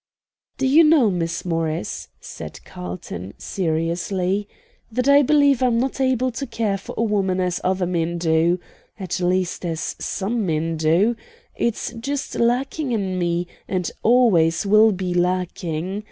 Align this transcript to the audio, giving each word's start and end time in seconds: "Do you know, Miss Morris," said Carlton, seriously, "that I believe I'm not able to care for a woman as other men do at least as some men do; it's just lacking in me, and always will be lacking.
"Do 0.57 0.65
you 0.65 0.83
know, 0.83 1.11
Miss 1.11 1.45
Morris," 1.45 2.07
said 2.19 2.65
Carlton, 2.65 3.35
seriously, 3.37 4.47
"that 4.91 5.07
I 5.07 5.21
believe 5.21 5.61
I'm 5.61 5.77
not 5.79 6.01
able 6.01 6.31
to 6.31 6.47
care 6.47 6.79
for 6.79 6.95
a 6.97 7.03
woman 7.03 7.39
as 7.39 7.61
other 7.63 7.85
men 7.85 8.17
do 8.17 8.59
at 8.99 9.19
least 9.19 9.63
as 9.63 9.95
some 9.99 10.43
men 10.43 10.75
do; 10.75 11.15
it's 11.55 11.93
just 11.93 12.33
lacking 12.39 12.93
in 12.93 13.19
me, 13.19 13.45
and 13.67 13.91
always 14.01 14.65
will 14.65 14.91
be 14.91 15.13
lacking. 15.13 15.99